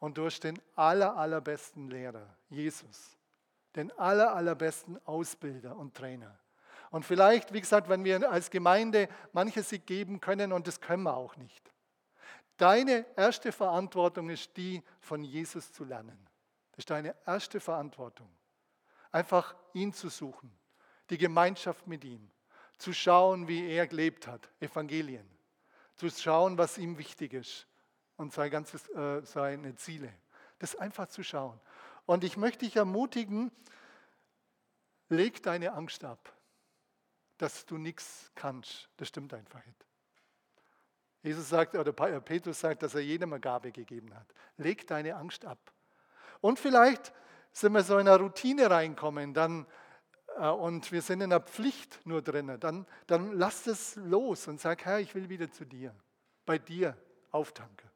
[0.00, 3.16] Und du hast den aller, allerbesten Lehrer, Jesus.
[3.74, 6.38] Den aller, allerbesten Ausbilder und Trainer.
[6.90, 11.02] Und vielleicht, wie gesagt, wenn wir als Gemeinde manches sie geben können, und das können
[11.02, 11.72] wir auch nicht.
[12.56, 16.18] Deine erste Verantwortung ist die, von Jesus zu lernen.
[16.72, 18.28] Das ist deine erste Verantwortung.
[19.12, 20.50] Einfach ihn zu suchen,
[21.10, 22.30] die Gemeinschaft mit ihm,
[22.78, 25.28] zu schauen, wie er gelebt hat, Evangelien,
[25.94, 27.66] zu schauen, was ihm wichtig ist
[28.16, 30.12] und seine, ganzes, äh, seine Ziele.
[30.58, 31.58] Das einfach zu schauen.
[32.06, 33.52] Und ich möchte dich ermutigen,
[35.08, 36.32] leg deine Angst ab,
[37.38, 38.88] dass du nichts kannst.
[38.96, 39.86] Das stimmt einfach nicht.
[41.22, 44.26] Jesus sagt, oder Petrus sagt, dass er jedem eine Gabe gegeben hat.
[44.56, 45.58] Leg deine Angst ab.
[46.40, 47.12] Und vielleicht
[47.52, 49.66] sind wir so in eine Routine reinkommen, dann
[50.38, 54.60] äh, und wir sind in der Pflicht nur drin, dann, dann lass es los und
[54.60, 55.94] sag, Herr, ich will wieder zu dir,
[56.46, 56.96] bei dir
[57.30, 57.90] auftanken.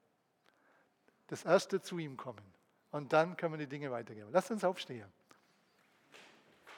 [1.29, 2.45] Das erste zu ihm kommen
[2.91, 4.29] und dann können wir die Dinge weitergeben.
[4.33, 5.11] Lass uns aufstehen.